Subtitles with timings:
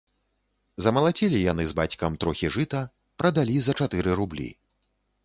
[0.85, 2.81] Змалацілі яны з бацькам трохі жыта,
[3.23, 4.49] прадалі за чатыры рублі.